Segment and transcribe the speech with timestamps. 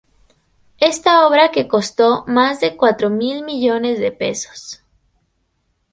[0.79, 4.81] Esta obra que costó más de cuatro mil millones de pesos.